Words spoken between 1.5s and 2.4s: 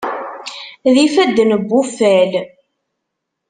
n wuffal.